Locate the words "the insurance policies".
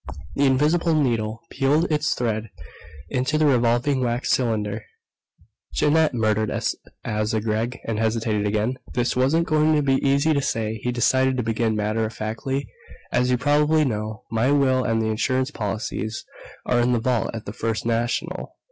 15.03-16.25